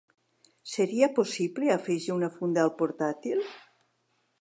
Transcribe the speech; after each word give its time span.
Seria 0.75 1.09
possible 1.19 1.71
afegir 1.75 2.17
una 2.17 2.33
funda 2.39 2.65
al 2.65 2.75
portàtil? 2.83 3.49